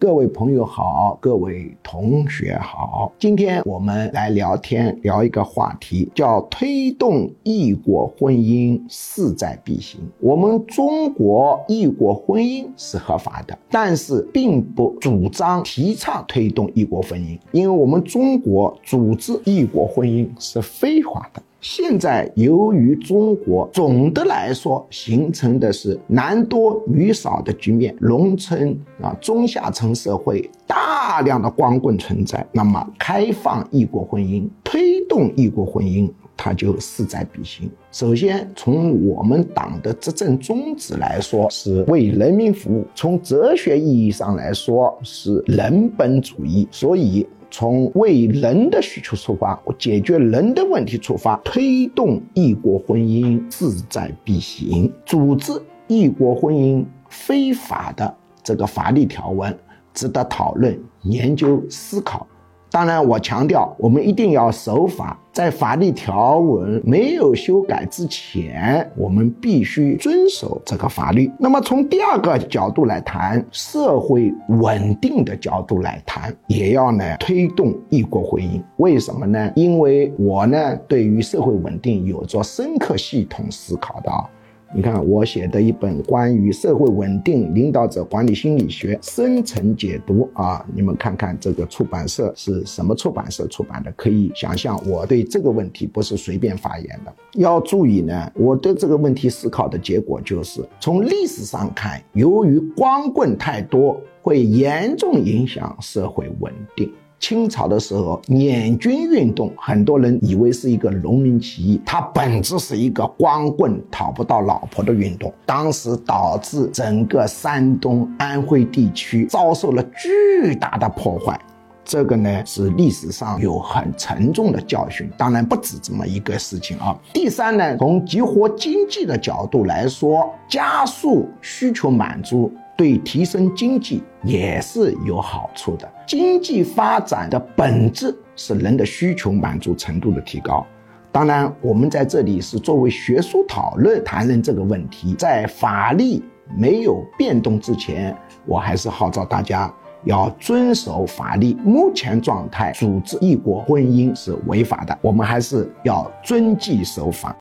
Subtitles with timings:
[0.00, 10.00] 各位朋友好，各位同学好，今天我们来聊天，聊一个话题，叫推动异国婚姻势在必行。
[10.18, 21.42] 我们中国异国婚姻是合法的，但是并不主张提倡推动异国婚姻，因为我们中国组织异国婚姻是非法的。
[21.60, 37.68] 现在由于中国总的来说形成的是男多女少的局面，农村啊中下层社会大量的光棍存在，那么开放异国婚姻、推动异国婚姻，它就势在必行。
[37.90, 46.68] 首先从我们党的执政宗旨来说，是为人民服务；从哲学意义上来说，是人本主义。
[46.70, 47.26] 所以。
[47.52, 54.88] 从为人的需求出发，解决人的问题出发，推动异国婚姻势在必行。
[55.04, 59.52] 组织异国婚姻非法的这个法律条文，
[59.94, 62.26] 值得讨论、研究、思考。
[62.72, 65.18] 当然，我强调，我们一定要守法。
[65.32, 71.28] 在法律条文没有修改之前，我们必须遵守这个法律。
[71.36, 78.62] 那么，从第二个角度来谈，社会稳定的角度来谈，也要呢推动异国婚姻。
[78.76, 79.50] 为什么呢？
[79.56, 84.24] 因为我呢对于社会稳定有着深刻系统思考的啊。
[84.72, 93.90] 你看我写的一本关于社会稳定、领导者管理心理学深层解读啊，你们看看这个出版社是什么出版社出版的？
[93.96, 97.12] 可以想象我对这个问题不是随便发言的。
[97.32, 106.92] 要注意呢，我对这个问题思考的结果就是，从历史上看，由于光棍太多，会严重影响社会稳定。
[107.20, 115.32] 清朝的时候，捻军运动，很多人以为是一个农民起义，它本质是一个光棍讨不到老婆的运动。
[115.44, 121.38] 当时导致整个山东、安徽地区遭受了巨大的破坏，
[121.84, 125.08] 这个呢是历史上有很沉重的教训。
[125.18, 126.98] 当然不止这么一个事情啊。
[127.12, 132.50] 第三呢，从激活经济的角度来说，加速需求满足。
[132.76, 135.86] 对提升经济也是有好处的。
[136.10, 140.66] 经济发展的本质是人的需求满足程度的提高。
[141.12, 145.14] 当然，我们在这里是作为学术讨论谈论这个问题。
[145.14, 146.20] 在法律
[146.58, 148.12] 没有变动之前，
[148.44, 149.72] 我还是号召大家
[150.02, 151.54] 要遵守法律。
[151.64, 157.36] 目前状态，组织异国婚姻是违法的，我们还是要遵纪守法。